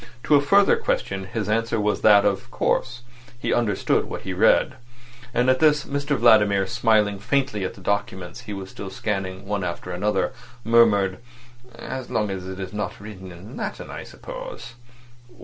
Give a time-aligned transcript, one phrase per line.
[0.23, 3.03] To a further question his answer was that, of course,
[3.37, 4.77] he understood what he read.
[5.31, 9.91] At this Mr Vladimir, smiling faintly at the documents he was still scanning one after
[9.91, 10.33] another,
[10.63, 11.19] murmured
[11.75, 14.73] "As long as it is not written in Latin, I suppose."